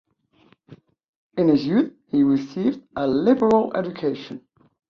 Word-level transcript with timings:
In 1.37 1.49
his 1.49 1.63
youth 1.63 1.93
he 2.07 2.23
received 2.23 2.81
a 2.95 3.05
liberal 3.05 3.71
education. 3.77 4.41